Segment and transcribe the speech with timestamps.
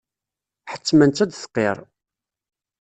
[0.71, 1.77] Ḥettmen-tt ad d-tqirr.